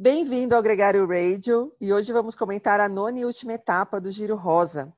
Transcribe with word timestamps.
Bem-vindo 0.00 0.54
ao 0.54 0.62
Gregário 0.62 1.04
Radio 1.08 1.74
e 1.80 1.92
hoje 1.92 2.12
vamos 2.12 2.36
comentar 2.36 2.78
a 2.78 2.88
nona 2.88 3.18
e 3.18 3.24
última 3.24 3.54
etapa 3.54 4.00
do 4.00 4.12
Giro 4.12 4.36
Rosa, 4.36 4.92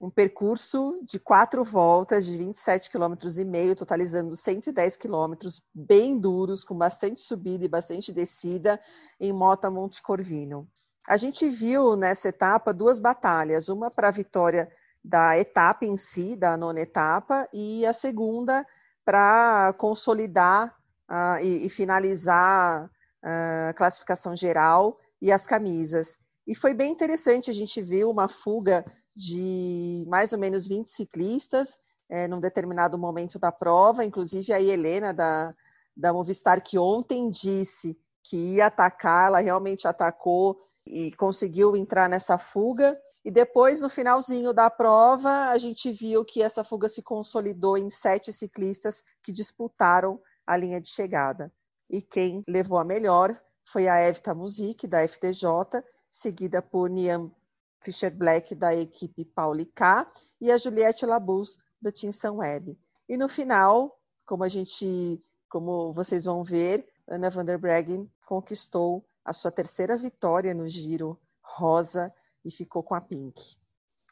um 0.00 0.08
percurso 0.08 0.98
de 1.02 1.18
quatro 1.20 1.62
voltas 1.62 2.24
de 2.24 2.38
27 2.38 2.90
km 2.90 3.16
e 3.38 3.44
meio, 3.44 3.76
totalizando 3.76 4.34
110 4.34 4.96
km, 4.96 5.34
bem 5.74 6.18
duros, 6.18 6.64
com 6.64 6.74
bastante 6.74 7.20
subida 7.20 7.66
e 7.66 7.68
bastante 7.68 8.10
descida 8.10 8.80
em 9.20 9.30
Mota 9.30 9.70
Monte 9.70 10.00
Corvino. 10.00 10.66
A 11.06 11.18
gente 11.18 11.50
viu 11.50 11.94
nessa 11.94 12.30
etapa 12.30 12.72
duas 12.72 12.98
batalhas, 12.98 13.68
uma 13.68 13.90
para 13.90 14.08
a 14.08 14.10
vitória 14.10 14.72
da 15.04 15.38
etapa 15.38 15.84
em 15.84 15.98
si, 15.98 16.34
da 16.34 16.56
nona 16.56 16.80
etapa, 16.80 17.46
e 17.52 17.84
a 17.84 17.92
segunda 17.92 18.66
para 19.04 19.74
consolidar 19.76 20.74
uh, 21.10 21.42
e, 21.42 21.66
e 21.66 21.68
finalizar 21.68 22.90
a 23.26 23.74
classificação 23.74 24.36
geral 24.36 24.98
e 25.20 25.32
as 25.32 25.46
camisas. 25.46 26.18
E 26.46 26.54
foi 26.54 26.72
bem 26.72 26.92
interessante, 26.92 27.50
a 27.50 27.54
gente 27.54 27.82
viu 27.82 28.08
uma 28.08 28.28
fuga 28.28 28.84
de 29.14 30.04
mais 30.06 30.32
ou 30.32 30.38
menos 30.38 30.66
20 30.66 30.88
ciclistas 30.88 31.76
é, 32.08 32.28
num 32.28 32.38
determinado 32.38 32.96
momento 32.96 33.36
da 33.38 33.50
prova, 33.50 34.04
inclusive 34.04 34.52
a 34.52 34.60
Helena 34.60 35.12
da, 35.12 35.52
da 35.96 36.12
Movistar, 36.12 36.62
que 36.62 36.78
ontem 36.78 37.28
disse 37.28 37.98
que 38.22 38.36
ia 38.36 38.66
atacar, 38.66 39.26
ela 39.28 39.40
realmente 39.40 39.88
atacou 39.88 40.60
e 40.86 41.10
conseguiu 41.12 41.76
entrar 41.76 42.08
nessa 42.08 42.38
fuga. 42.38 42.96
E 43.24 43.30
depois, 43.30 43.80
no 43.80 43.88
finalzinho 43.90 44.52
da 44.52 44.70
prova, 44.70 45.48
a 45.48 45.58
gente 45.58 45.90
viu 45.90 46.24
que 46.24 46.42
essa 46.42 46.62
fuga 46.62 46.88
se 46.88 47.02
consolidou 47.02 47.76
em 47.76 47.90
sete 47.90 48.32
ciclistas 48.32 49.02
que 49.20 49.32
disputaram 49.32 50.20
a 50.46 50.56
linha 50.56 50.80
de 50.80 50.88
chegada 50.90 51.52
e 51.88 52.02
quem 52.02 52.42
levou 52.48 52.78
a 52.78 52.84
melhor 52.84 53.40
foi 53.64 53.88
a 53.88 54.00
Evita 54.08 54.34
Music, 54.34 54.86
da 54.86 55.02
FDJ, 55.06 55.82
seguida 56.10 56.62
por 56.62 56.88
Niam 56.88 57.32
Fischer 57.80 58.14
Black, 58.14 58.54
da 58.54 58.74
equipe 58.74 59.24
Paulica, 59.24 60.10
e 60.40 60.50
a 60.50 60.58
Juliette 60.58 61.04
Labus, 61.04 61.58
da 61.80 61.92
Team 61.92 62.12
Sunweb. 62.12 62.78
E 63.08 63.16
no 63.16 63.28
final, 63.28 64.00
como 64.24 64.44
a 64.44 64.48
gente, 64.48 65.22
como 65.48 65.92
vocês 65.92 66.24
vão 66.24 66.42
ver, 66.42 66.86
Ana 67.08 67.30
van 67.30 67.44
der 67.44 67.58
Breggen 67.58 68.10
conquistou 68.26 69.04
a 69.24 69.32
sua 69.32 69.52
terceira 69.52 69.96
vitória 69.96 70.52
no 70.54 70.68
Giro 70.68 71.18
Rosa 71.40 72.12
e 72.44 72.50
ficou 72.50 72.82
com 72.82 72.94
a 72.94 73.00
Pink. 73.00 73.56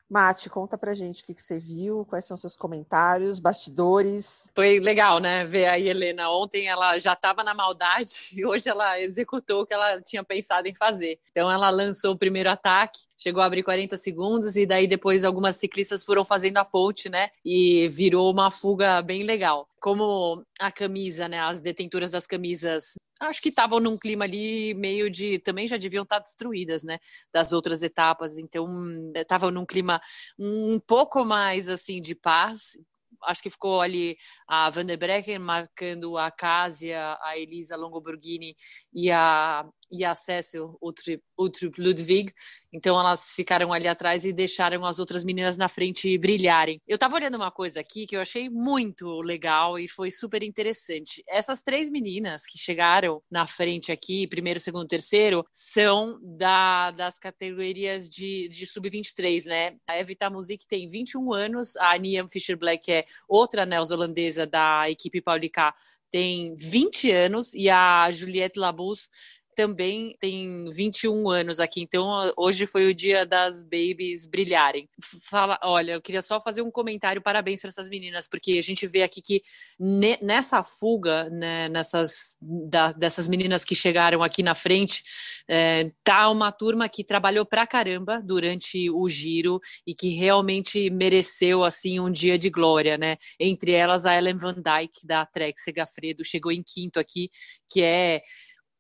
Mate, 0.09 0.51
conta 0.51 0.77
pra 0.77 0.95
gente 0.95 1.23
o 1.23 1.27
que, 1.27 1.35
que, 1.35 1.43
você 1.43 1.59
viu, 1.59 2.05
quais 2.05 2.27
são 2.27 2.37
seus 2.37 2.57
comentários, 2.57 3.39
bastidores. 3.39 4.51
Foi 4.55 4.79
legal, 4.79 5.19
né? 5.19 5.45
Ver 5.45 5.67
a 5.67 5.79
Helena. 5.79 6.31
Ontem 6.31 6.69
ela 6.69 6.99
já 6.99 7.15
estava 7.15 7.43
na 7.43 7.55
maldade 7.55 8.31
e 8.37 8.45
hoje 8.45 8.69
ela 8.69 9.01
executou 9.01 9.63
o 9.63 9.67
que 9.67 9.73
ela 9.73 10.01
tinha 10.03 10.23
pensado 10.23 10.69
em 10.69 10.75
fazer. 10.75 11.19
Então 11.31 11.51
ela 11.51 11.71
lançou 11.71 12.13
o 12.13 12.19
primeiro 12.19 12.51
ataque, 12.51 13.01
chegou 13.25 13.43
a 13.43 13.47
abrir 13.47 13.63
40 13.63 13.97
segundos 13.97 14.55
e 14.55 14.67
daí 14.67 14.87
depois 14.87 15.25
algumas 15.25 15.57
ciclistas 15.57 16.05
foram 16.05 16.27
fazendo 16.27 16.59
a 16.59 16.65
ponte, 16.65 17.09
né? 17.09 17.31
E 17.43 17.89
virou 17.89 18.31
uma 18.31 18.51
fuga 18.51 19.01
bem 19.01 19.23
legal. 19.23 19.67
Como 19.81 20.45
a 20.61 20.71
camisa, 20.71 21.27
né? 21.27 21.41
As 21.41 21.59
detentoras 21.59 22.11
das 22.11 22.27
camisas 22.27 22.97
acho 23.21 23.41
que 23.41 23.49
estavam 23.49 23.81
num 23.81 23.97
clima 23.97 24.25
ali 24.25 24.75
meio 24.75 25.09
de 25.09 25.39
também 25.39 25.67
já 25.67 25.79
deviam 25.79 26.03
estar 26.03 26.19
destruídas, 26.19 26.83
né, 26.83 26.99
das 27.33 27.53
outras 27.53 27.83
etapas. 27.83 28.37
Então, 28.37 28.69
estavam 29.15 29.51
num 29.51 29.65
clima 29.65 30.01
um 30.39 30.79
pouco 30.81 31.25
mais 31.25 31.69
assim 31.71 32.03
de 32.03 32.15
paz. 32.15 32.77
Acho 33.23 33.43
que 33.43 33.49
ficou 33.49 33.81
ali 33.81 34.19
a 34.47 34.69
Van 34.69 34.85
der 34.85 34.99
Brecken 34.99 35.39
marcando 35.39 36.19
a 36.19 36.31
Casia, 36.31 37.17
a 37.23 37.39
Elisa 37.39 37.77
Longoborghini 37.77 38.55
e 38.93 39.11
a 39.11 39.65
e 39.91 40.05
a 40.05 40.15
Cecil 40.15 40.79
Utrup 40.81 41.79
Ludwig. 41.79 42.33
Então 42.73 42.99
elas 42.99 43.33
ficaram 43.33 43.73
ali 43.73 43.87
atrás 43.87 44.25
e 44.25 44.33
deixaram 44.33 44.85
as 44.85 44.99
outras 44.99 45.25
meninas 45.25 45.57
na 45.57 45.69
frente 45.69 46.17
brilharem. 46.19 46.81
Eu 46.87 46.97
estava 46.97 47.15
olhando 47.15 47.37
uma 47.37 47.51
coisa 47.51 47.81
aqui 47.81 48.07
que 48.07 48.17
eu 48.17 48.21
achei 48.21 48.49
muito 48.49 49.21
legal 49.21 49.79
e 49.79 49.89
foi 49.89 50.11
super 50.11 50.43
interessante. 50.43 51.23
Essas 51.29 51.63
três 51.63 51.89
meninas 51.89 52.45
que 52.47 52.59
chegaram 52.59 53.23
na 53.31 53.47
frente 53.47 53.93
aqui, 53.93 54.27
primeiro, 54.27 54.59
segundo, 54.59 54.87
terceiro, 54.87 55.47
são 55.53 56.19
da, 56.23 56.91
das 56.91 57.19
categorias 57.19 58.09
de, 58.09 58.49
de 58.49 58.67
sub-23, 58.67 59.45
né? 59.47 59.77
A 59.87 59.99
Evita 59.99 60.29
Music 60.31 60.67
tem 60.67 60.87
21 60.87 61.33
anos, 61.33 61.77
a 61.77 61.97
Niam 61.97 62.29
Fischer 62.29 62.57
Black 62.57 62.91
é 62.91 63.05
outra 63.29 63.65
neozelandesa 63.65 64.47
da 64.47 64.91
equipe 64.91 65.21
Paulica 65.21 65.75
tem 66.15 66.55
20 66.55 67.11
anos 67.11 67.55
e 67.55 67.69
a 67.69 68.09
Juliette 68.13 68.57
Labus 68.57 69.11
também 69.55 70.17
tem 70.19 70.69
21 70.71 71.29
anos 71.31 71.61
aqui, 71.61 71.81
então 71.81 72.33
hoje 72.37 72.67
foi 72.67 72.91
o 72.91 72.95
dia 72.95 73.25
das 73.25 73.63
babies 73.63 74.27
brilharem. 74.27 74.89
Fala, 75.29 75.59
olha, 75.63 75.93
eu 75.93 76.03
queria 76.03 76.23
só 76.23 76.41
fazer 76.41 76.63
um 76.63 76.71
comentário, 76.71 77.23
parabéns 77.23 77.61
para 77.61 77.69
essas 77.69 77.89
meninas, 77.89 78.29
porque 78.29 78.53
a 78.53 78.63
gente 78.63 78.87
vê 78.87 79.03
aqui 79.03 79.23
que 79.23 79.43
ne, 79.79 80.19
nessa 80.21 80.63
fuga, 80.63 81.29
né, 81.31 81.69
nessas 81.69 82.37
da, 82.41 82.93
dessas 82.93 83.29
meninas 83.29 83.65
que 83.65 83.75
chegaram 83.75 84.23
aqui 84.23 84.43
na 84.43 84.55
frente, 84.55 85.03
é, 85.49 85.91
tá 86.03 86.29
uma 86.31 86.51
turma 86.51 86.89
que 86.89 87.05
trabalhou 87.05 87.45
pra 87.45 87.67
caramba 87.67 88.21
durante 88.25 88.91
o 88.91 89.09
giro 89.09 89.61
e 89.87 89.95
que 89.95 90.09
realmente 90.09 90.91
mereceu 90.91 91.63
assim 91.63 92.01
um 92.01 92.11
dia 92.11 92.39
de 92.39 92.51
glória, 92.51 92.97
né? 92.97 93.17
Entre 93.39 93.73
elas 93.73 94.07
a 94.07 94.17
Ellen 94.17 94.37
Van 94.37 94.55
Dyke 94.55 95.07
da 95.07 95.25
Trek 95.27 95.61
Segafredo 95.61 96.25
chegou 96.25 96.51
em 96.51 96.63
quinto 96.63 96.99
aqui, 96.99 97.31
que 97.69 97.83
é 97.83 98.23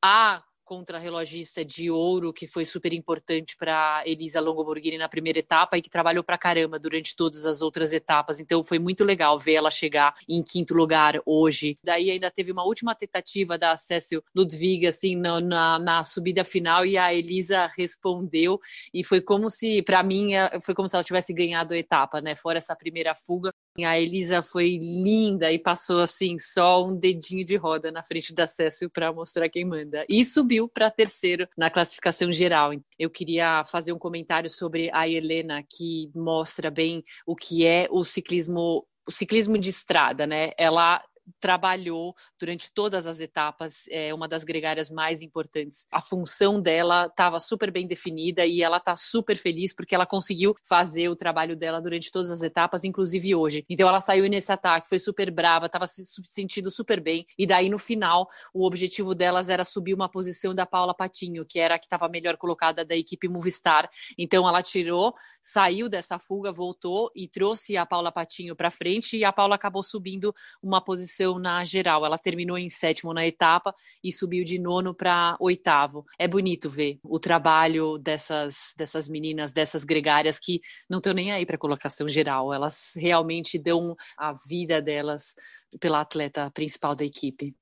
a 0.02 0.42
contra-relogista 0.64 1.64
de 1.64 1.90
ouro 1.90 2.32
que 2.32 2.46
foi 2.46 2.64
super 2.64 2.92
importante 2.92 3.56
para 3.56 4.02
Elisa 4.06 4.40
Longoborghini 4.40 4.98
na 4.98 5.08
primeira 5.08 5.38
etapa 5.38 5.76
e 5.76 5.82
que 5.82 5.90
trabalhou 5.90 6.24
para 6.24 6.38
caramba 6.38 6.78
durante 6.78 7.14
todas 7.14 7.44
as 7.44 7.62
outras 7.62 7.92
etapas. 7.92 8.40
Então 8.40 8.64
foi 8.64 8.78
muito 8.78 9.04
legal 9.04 9.38
ver 9.38 9.54
ela 9.54 9.70
chegar 9.70 10.14
em 10.28 10.42
quinto 10.42 10.74
lugar 10.74 11.20
hoje. 11.26 11.76
Daí 11.84 12.10
ainda 12.10 12.30
teve 12.30 12.50
uma 12.50 12.64
última 12.64 12.94
tentativa 12.94 13.58
da 13.58 13.76
Cecil 13.76 14.22
Ludwig 14.34 14.86
assim 14.86 15.16
na, 15.16 15.40
na, 15.40 15.78
na 15.78 16.04
subida 16.04 16.44
final 16.44 16.84
e 16.86 16.96
a 16.96 17.12
Elisa 17.12 17.66
respondeu 17.76 18.58
e 18.92 19.04
foi 19.04 19.20
como 19.20 19.50
se 19.50 19.82
para 19.82 20.02
mim 20.02 20.30
foi 20.62 20.74
como 20.74 20.88
se 20.88 20.96
ela 20.96 21.04
tivesse 21.04 21.32
ganhado 21.32 21.74
a 21.74 21.78
etapa, 21.78 22.20
né? 22.20 22.34
Fora 22.34 22.58
essa 22.58 22.74
primeira 22.74 23.14
fuga, 23.14 23.52
a 23.82 23.98
Elisa 23.98 24.42
foi 24.42 24.76
linda 24.76 25.50
e 25.50 25.58
passou 25.58 25.98
assim 25.98 26.38
só 26.38 26.84
um 26.84 26.94
dedinho 26.94 27.44
de 27.44 27.56
roda 27.56 27.90
na 27.90 28.02
frente 28.02 28.34
da 28.34 28.46
Cécio 28.46 28.90
para 28.90 29.12
mostrar 29.12 29.48
quem 29.48 29.64
manda. 29.64 30.04
E 30.08 30.24
subiu 30.24 30.68
para 30.68 30.90
terceiro 30.90 31.48
na 31.56 31.70
classificação 31.70 32.30
geral. 32.30 32.72
Eu 32.98 33.10
queria 33.10 33.64
fazer 33.64 33.92
um 33.92 33.98
comentário 33.98 34.50
sobre 34.50 34.90
a 34.92 35.08
Helena 35.08 35.62
que 35.62 36.10
mostra 36.14 36.70
bem 36.70 37.02
o 37.26 37.34
que 37.34 37.64
é 37.66 37.88
o 37.90 38.04
ciclismo 38.04 38.86
o 39.06 39.10
ciclismo 39.10 39.58
de 39.58 39.68
estrada, 39.68 40.26
né? 40.26 40.52
Ela 40.56 41.02
trabalhou 41.40 42.14
durante 42.38 42.72
todas 42.72 43.06
as 43.06 43.20
etapas, 43.20 43.84
é 43.90 44.12
uma 44.12 44.28
das 44.28 44.44
gregárias 44.44 44.90
mais 44.90 45.22
importantes. 45.22 45.86
A 45.90 46.00
função 46.00 46.60
dela 46.60 47.06
estava 47.06 47.40
super 47.40 47.70
bem 47.70 47.86
definida 47.86 48.44
e 48.46 48.62
ela 48.62 48.78
está 48.78 48.94
super 48.96 49.36
feliz 49.36 49.74
porque 49.74 49.94
ela 49.94 50.06
conseguiu 50.06 50.54
fazer 50.64 51.08
o 51.08 51.16
trabalho 51.16 51.56
dela 51.56 51.80
durante 51.80 52.10
todas 52.10 52.30
as 52.30 52.42
etapas, 52.42 52.84
inclusive 52.84 53.34
hoje. 53.34 53.64
Então 53.68 53.88
ela 53.88 54.00
saiu 54.00 54.28
nesse 54.28 54.52
ataque, 54.52 54.88
foi 54.88 54.98
super 54.98 55.30
brava, 55.30 55.66
estava 55.66 55.86
se 55.86 56.04
sentindo 56.24 56.70
super 56.70 57.00
bem. 57.00 57.26
E 57.38 57.46
daí 57.46 57.68
no 57.68 57.78
final, 57.78 58.28
o 58.52 58.66
objetivo 58.66 59.14
delas 59.14 59.48
era 59.48 59.64
subir 59.64 59.94
uma 59.94 60.08
posição 60.08 60.54
da 60.54 60.66
Paula 60.66 60.94
Patinho, 60.94 61.44
que 61.44 61.58
era 61.58 61.76
a 61.76 61.78
que 61.78 61.86
estava 61.86 62.08
melhor 62.08 62.36
colocada 62.36 62.84
da 62.84 62.96
equipe 62.96 63.28
Movistar. 63.28 63.88
Então 64.18 64.48
ela 64.48 64.62
tirou, 64.62 65.14
saiu 65.42 65.88
dessa 65.88 66.18
fuga, 66.18 66.52
voltou 66.52 67.10
e 67.14 67.28
trouxe 67.28 67.76
a 67.76 67.86
Paula 67.86 68.12
Patinho 68.12 68.54
para 68.54 68.70
frente 68.70 69.16
e 69.16 69.24
a 69.24 69.32
Paula 69.32 69.54
acabou 69.54 69.82
subindo 69.82 70.34
uma 70.62 70.80
posição 70.82 71.13
posição 71.14 71.38
na 71.38 71.64
geral. 71.64 72.04
Ela 72.04 72.18
terminou 72.18 72.58
em 72.58 72.68
sétimo 72.68 73.14
na 73.14 73.26
etapa 73.26 73.72
e 74.02 74.12
subiu 74.12 74.44
de 74.44 74.58
nono 74.58 74.94
para 74.94 75.36
oitavo. 75.40 76.04
É 76.18 76.26
bonito 76.26 76.68
ver 76.68 76.98
o 77.02 77.18
trabalho 77.18 77.98
dessas, 77.98 78.74
dessas 78.76 79.08
meninas, 79.08 79.52
dessas 79.52 79.84
gregárias 79.84 80.38
que 80.38 80.60
não 80.90 80.98
estão 80.98 81.14
nem 81.14 81.32
aí 81.32 81.46
para 81.46 81.58
colocação 81.58 82.08
geral. 82.08 82.52
Elas 82.52 82.92
realmente 82.96 83.58
dão 83.58 83.94
a 84.18 84.32
vida 84.48 84.82
delas 84.82 85.34
pela 85.80 86.00
atleta 86.00 86.50
principal 86.52 86.94
da 86.94 87.04
equipe. 87.04 87.54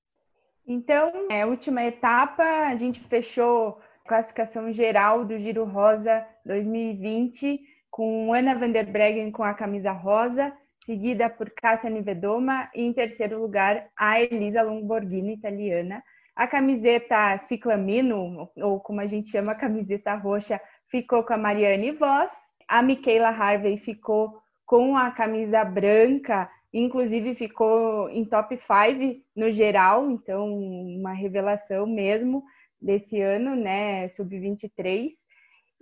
Então, 0.67 1.26
é, 1.31 1.44
última 1.44 1.85
etapa, 1.85 2.43
a 2.43 2.76
gente 2.76 3.00
fechou 3.00 3.81
classificação 4.06 4.71
geral 4.73 5.25
do 5.25 5.38
Giro 5.38 5.65
Rosa 5.65 6.25
2020 6.47 7.61
com 7.91 8.32
Ana 8.32 8.55
van 8.55 8.71
der 8.71 8.87
Breggen 8.91 9.31
com 9.31 9.44
a 9.44 9.53
camisa 9.53 9.93
rosa, 9.93 10.50
seguida 10.84 11.31
por 11.31 11.50
Cássia 11.50 11.90
Nivedoma 11.90 12.70
e 12.75 12.82
em 12.82 12.93
terceiro 12.93 13.40
lugar 13.40 13.88
a 13.96 14.20
Elisa 14.20 14.62
Lomborghini, 14.62 15.34
italiana. 15.34 16.02
A 16.34 16.46
camiseta 16.46 17.37
ciclamino, 17.38 18.50
ou 18.56 18.81
como 18.81 19.00
a 19.00 19.06
gente 19.06 19.31
chama, 19.31 19.52
a 19.52 19.56
camiseta 19.56 20.14
roxa, 20.14 20.61
ficou 20.88 21.23
com 21.23 21.34
a 21.34 21.37
Mariane 21.37 21.93
Voss. 21.93 22.32
A 22.67 22.82
Michaela 22.82 23.29
Harvey 23.29 23.76
ficou 23.76 24.40
com 24.64 24.96
a 24.96 25.11
camisa 25.11 25.62
branca, 25.64 26.49
inclusive 26.73 27.35
ficou 27.35 28.08
em 28.08 28.25
top 28.25 28.56
5 28.56 29.23
no 29.37 29.50
geral, 29.50 30.11
então 30.11 30.49
uma 30.49 31.12
revelação 31.12 31.87
mesmo. 31.87 32.43
desse 32.81 33.20
ano, 33.20 33.55
né, 33.55 34.08
sub-23. 34.08 35.11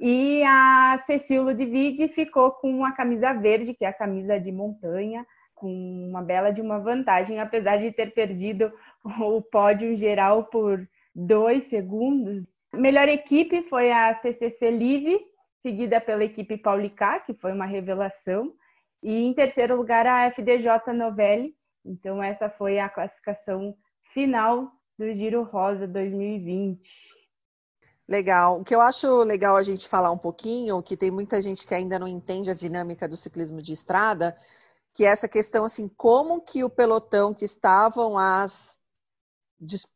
E 0.02 0.42
a 0.44 0.96
Cecília 0.96 1.42
Ludwig 1.42 2.08
ficou 2.08 2.52
com 2.52 2.86
a 2.86 2.92
camisa 2.92 3.34
verde, 3.34 3.74
que 3.74 3.84
é 3.84 3.88
a 3.88 3.92
camisa 3.92 4.40
de 4.40 4.50
montanha, 4.50 5.26
com 5.54 5.70
uma 6.08 6.22
bela 6.22 6.50
de 6.50 6.62
uma 6.62 6.78
vantagem, 6.78 7.38
apesar 7.38 7.76
de 7.76 7.92
ter 7.92 8.14
perdido 8.14 8.72
o 9.20 9.42
pódio 9.42 9.94
geral 9.98 10.44
por 10.44 10.88
dois 11.14 11.64
segundos. 11.64 12.46
Melhor 12.72 13.10
equipe 13.10 13.60
foi 13.64 13.92
a 13.92 14.14
CCC 14.14 14.70
Live, 14.70 15.20
seguida 15.58 16.00
pela 16.00 16.24
equipe 16.24 16.56
Paulicá, 16.56 17.20
que 17.20 17.34
foi 17.34 17.52
uma 17.52 17.66
revelação, 17.66 18.54
e 19.02 19.26
em 19.26 19.34
terceiro 19.34 19.76
lugar 19.76 20.06
a 20.06 20.30
FDJ 20.30 20.94
Novelli. 20.94 21.54
Então 21.84 22.22
essa 22.22 22.48
foi 22.48 22.78
a 22.78 22.88
classificação 22.88 23.76
final 24.14 24.72
do 24.98 25.12
Giro 25.12 25.42
Rosa 25.42 25.86
2020. 25.86 27.19
Legal. 28.10 28.60
O 28.60 28.64
que 28.64 28.74
eu 28.74 28.80
acho 28.80 29.22
legal 29.22 29.54
a 29.54 29.62
gente 29.62 29.88
falar 29.88 30.10
um 30.10 30.18
pouquinho, 30.18 30.82
que 30.82 30.96
tem 30.96 31.12
muita 31.12 31.40
gente 31.40 31.64
que 31.64 31.72
ainda 31.72 31.96
não 31.96 32.08
entende 32.08 32.50
a 32.50 32.54
dinâmica 32.54 33.06
do 33.06 33.16
ciclismo 33.16 33.62
de 33.62 33.72
estrada, 33.72 34.36
que 34.92 35.04
é 35.04 35.10
essa 35.10 35.28
questão 35.28 35.64
assim, 35.64 35.86
como 35.86 36.40
que 36.40 36.64
o 36.64 36.68
pelotão 36.68 37.32
que 37.32 37.44
estavam 37.44 38.18
as 38.18 38.76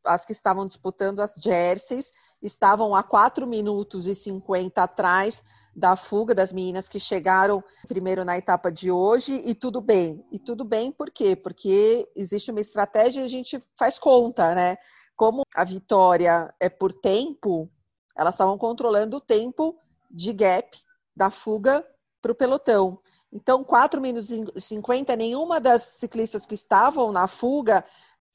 as 0.05 0.25
que 0.27 0.33
estavam 0.33 0.67
disputando 0.67 1.21
as 1.21 1.35
jerseys 1.39 2.13
estavam 2.41 2.95
a 2.95 3.03
4 3.03 3.47
minutos 3.47 4.07
e 4.07 4.15
50 4.15 4.83
atrás 4.83 5.43
da 5.75 5.97
fuga 5.97 6.35
das 6.35 6.53
meninas 6.53 6.87
que 6.87 7.01
chegaram 7.01 7.65
primeiro 7.89 8.25
na 8.25 8.37
etapa 8.37 8.71
de 8.71 8.91
hoje 8.93 9.43
e 9.45 9.55
tudo 9.55 9.81
bem. 9.81 10.25
E 10.31 10.39
tudo 10.39 10.65
bem 10.65 10.93
por 10.93 11.11
quê? 11.11 11.35
Porque 11.35 12.09
existe 12.15 12.51
uma 12.53 12.61
estratégia 12.61 13.23
e 13.23 13.25
a 13.25 13.29
gente 13.29 13.61
faz 13.77 13.99
conta, 13.99 14.55
né? 14.55 14.77
Como 15.17 15.43
a 15.55 15.65
vitória 15.65 16.55
é 16.61 16.69
por 16.69 16.93
tempo, 16.93 17.71
elas 18.17 18.35
estavam 18.35 18.57
controlando 18.57 19.17
o 19.17 19.21
tempo 19.21 19.77
de 20.11 20.33
gap 20.33 20.79
da 21.17 21.31
fuga 21.31 21.87
para 22.21 22.33
o 22.33 22.35
pelotão. 22.35 22.99
Então, 23.33 23.65
4 23.65 24.01
minutos 24.01 24.31
e 24.31 24.45
50, 24.61 25.17
nenhuma 25.17 25.61
das 25.61 25.83
ciclistas 25.83 26.47
que 26.47 26.55
estavam 26.55 27.11
na 27.11 27.27
fuga 27.27 27.85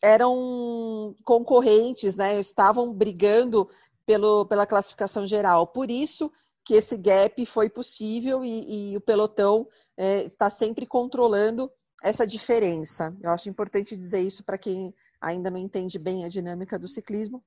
eram 0.02 1.16
concorrentes, 1.24 2.16
né? 2.16 2.40
Estavam 2.40 2.94
brigando 2.94 3.70
pelo, 4.06 4.46
pela 4.46 4.66
classificação 4.66 5.26
geral. 5.26 5.68
Por 5.68 5.90
isso 5.90 6.32
que 6.66 6.74
esse 6.76 6.98
gap 6.98 7.46
foi 7.46 7.70
possível 7.70 8.44
e, 8.44 8.92
e 8.92 8.98
o 8.98 9.02
pelotão 9.02 9.68
é, 9.98 10.24
está 10.24 10.50
sempre 10.50 10.86
controlando 10.86 11.72
essa 12.04 12.28
diferença. 12.28 13.16
Eu 13.22 13.32
acho 13.32 13.50
importante 13.50 13.98
dizer 13.98 14.20
isso 14.20 14.44
para 14.44 14.58
quem 14.58 14.94
ainda 15.20 15.50
não 15.50 15.58
entende 15.58 15.98
bem 15.98 16.26
a 16.26 16.30
dinâmica 16.30 16.78
do 16.78 16.88
ciclismo. 16.88 17.44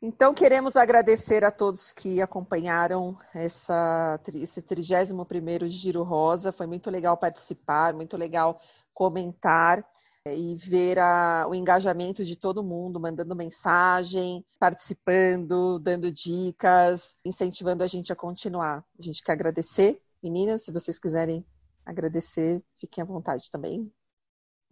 Então, 0.00 0.34
queremos 0.34 0.76
agradecer 0.76 1.42
a 1.42 1.50
todos 1.50 1.90
que 1.90 2.20
acompanharam 2.20 3.18
essa, 3.34 4.20
esse 4.34 4.60
31º 4.62 5.66
Giro 5.68 6.02
Rosa. 6.02 6.52
Foi 6.52 6.66
muito 6.66 6.90
legal 6.90 7.16
participar, 7.16 7.94
muito 7.94 8.16
legal 8.16 8.60
comentar 8.92 9.82
e 10.26 10.54
ver 10.56 10.98
a, 10.98 11.46
o 11.48 11.54
engajamento 11.54 12.24
de 12.24 12.36
todo 12.36 12.62
mundo, 12.62 13.00
mandando 13.00 13.34
mensagem, 13.34 14.44
participando, 14.58 15.78
dando 15.78 16.12
dicas, 16.12 17.16
incentivando 17.24 17.82
a 17.82 17.86
gente 17.86 18.12
a 18.12 18.16
continuar. 18.16 18.84
A 18.98 19.02
gente 19.02 19.22
quer 19.22 19.32
agradecer. 19.32 19.98
Meninas, 20.22 20.64
se 20.64 20.72
vocês 20.72 20.98
quiserem 20.98 21.44
agradecer, 21.86 22.62
fiquem 22.78 23.02
à 23.02 23.04
vontade 23.06 23.50
também. 23.50 23.90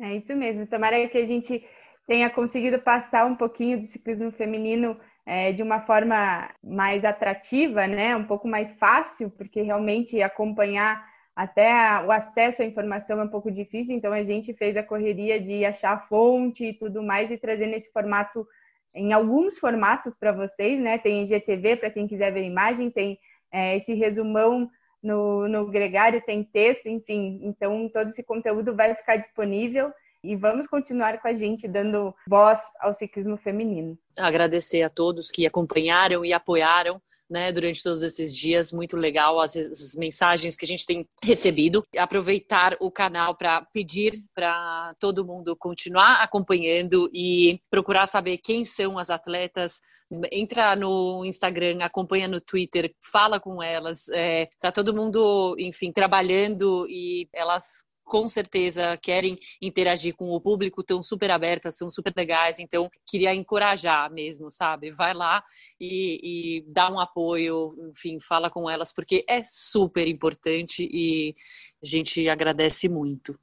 É 0.01 0.17
isso 0.17 0.35
mesmo. 0.35 0.67
Tomara 0.67 1.09
que 1.09 1.19
a 1.19 1.25
gente 1.25 1.65
tenha 2.07 2.29
conseguido 2.29 2.79
passar 2.81 3.25
um 3.25 3.37
pouquinho 3.37 3.79
do 3.79 3.85
ciclismo 3.85 4.31
feminino 4.33 4.99
é, 5.27 5.53
de 5.53 5.63
uma 5.63 5.81
forma 5.81 6.51
mais 6.63 7.05
atrativa, 7.05 7.87
né? 7.87 8.15
Um 8.17 8.25
pouco 8.25 8.47
mais 8.47 8.73
fácil, 8.73 9.31
porque 9.31 9.63
realmente 9.63 10.21
acompanhar 10.23 11.05
até 11.35 11.73
o 12.05 12.13
acesso 12.13 12.63
à 12.63 12.65
informação 12.65 13.21
é 13.21 13.25
um 13.25 13.29
pouco 13.29 13.51
difícil, 13.51 13.97
então 13.97 14.13
a 14.13 14.23
gente 14.23 14.55
fez 14.55 14.77
a 14.77 14.83
correria 14.83 15.41
de 15.41 15.65
achar 15.65 15.93
a 15.95 15.99
fonte 15.99 16.67
e 16.67 16.75
tudo 16.75 17.03
mais 17.03 17.31
e 17.31 17.37
trazer 17.37 17.67
nesse 17.67 17.91
formato, 17.93 18.47
em 18.95 19.13
alguns 19.13 19.59
formatos 19.59 20.15
para 20.15 20.31
vocês, 20.31 20.79
né? 20.81 20.99
Tem 20.99 21.23
IGTV 21.23 21.77
para 21.77 21.91
quem 21.91 22.07
quiser 22.07 22.33
ver 22.33 22.45
imagem, 22.45 22.91
tem 22.91 23.19
é, 23.51 23.77
esse 23.77 23.95
resumão 23.95 24.71
no, 25.03 25.49
no 25.49 25.67
Gregário, 25.67 26.23
tem 26.23 26.45
texto, 26.45 26.87
enfim, 26.87 27.41
então 27.43 27.89
todo 27.89 28.07
esse 28.09 28.23
conteúdo 28.23 28.75
vai 28.75 28.95
ficar 28.95 29.17
disponível 29.17 29.93
e 30.25 30.35
vamos 30.35 30.67
continuar 30.67 31.21
com 31.21 31.29
a 31.29 31.35
gente 31.35 31.69
dando 31.69 32.15
voz 32.27 32.59
ao 32.81 32.95
ciclismo 32.95 33.37
feminino. 33.37 33.99
Agradecer 34.17 34.83
a 34.83 34.89
todos 34.89 35.31
que 35.31 35.47
acompanharam 35.47 36.25
e 36.25 36.33
apoiaram 36.33 37.01
né, 37.29 37.51
durante 37.53 37.83
todos 37.83 38.03
esses 38.03 38.35
dias. 38.35 38.73
Muito 38.73 38.97
legal 38.97 39.41
as, 39.41 39.55
as 39.57 39.95
mensagens 39.97 40.57
que 40.57 40.65
a 40.65 40.69
gente 40.69 40.87
tem 40.87 41.07
recebido. 41.23 41.85
Aproveitar 41.97 42.77
o 42.81 42.91
canal 42.91 43.37
para 43.37 43.63
pedir 43.73 44.13
para 44.35 44.95
todo 44.99 45.27
mundo 45.27 45.57
continuar 45.57 46.23
acompanhando 46.23 47.11
e 47.13 47.61
procurar 47.71 48.07
saber 48.07 48.39
quem 48.39 48.65
são 48.65 48.99
as 48.99 49.11
atletas. 49.11 49.81
Entra 50.33 50.75
no 50.75 51.25
Instagram, 51.25 51.79
acompanha 51.83 52.29
no 52.29 52.41
Twitter, 52.41 52.95
fala 53.13 53.39
com 53.39 53.63
elas. 53.63 54.09
É, 54.11 54.49
tá 54.61 54.73
todo 54.73 54.95
mundo, 54.95 55.55
enfim, 55.59 55.93
trabalhando 55.93 56.87
e 56.89 57.29
elas 57.33 57.85
com 58.05 58.29
certeza 58.29 58.97
querem 58.99 59.39
interagir 59.61 60.15
com 60.15 60.31
o 60.31 60.41
público, 60.41 60.81
estão 60.81 61.03
super 61.03 61.31
abertas, 61.31 61.77
são 61.77 61.89
super 61.89 62.13
legais, 62.17 62.59
então 62.59 62.89
queria 63.07 63.35
encorajar 63.35 64.13
mesmo, 64.13 64.51
sabe? 64.51 64.91
Vai 64.91 65.15
lá 65.15 65.43
e, 65.81 66.61
e 66.61 66.65
dá 66.73 66.91
um 66.91 67.01
apoio, 67.01 67.75
enfim, 67.91 68.19
fala 68.21 68.51
com 68.51 68.69
elas, 68.69 68.93
porque 68.93 69.25
é 69.29 69.43
super 69.43 70.07
importante 70.07 70.87
e 70.91 71.35
a 71.83 71.87
gente 71.87 72.29
agradece 72.29 72.89
muito. 72.89 73.39